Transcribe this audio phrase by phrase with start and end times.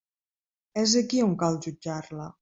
[0.83, 2.31] És aquí on cal jutjar-la.